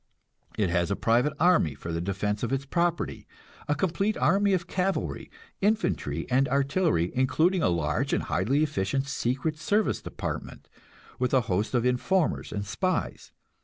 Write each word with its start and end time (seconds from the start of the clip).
It 0.57 0.71
has 0.71 0.89
a 0.89 0.95
private 0.95 1.33
army 1.39 1.75
for 1.75 1.91
the 1.93 2.01
defense 2.01 2.41
of 2.41 2.51
its 2.51 2.65
property 2.65 3.27
a 3.67 3.75
complete 3.75 4.17
army 4.17 4.53
of 4.53 4.65
cavalry, 4.65 5.29
infantry 5.61 6.25
and 6.27 6.47
artillery, 6.49 7.11
including 7.13 7.61
a 7.61 7.69
large 7.69 8.11
and 8.11 8.23
highly 8.23 8.63
efficient 8.63 9.05
secret 9.07 9.59
service 9.59 10.01
department, 10.01 10.67
with 11.19 11.35
a 11.35 11.41
host 11.41 11.75
of 11.75 11.85
informers 11.85 12.51
and 12.51 12.65
spies. 12.65 13.31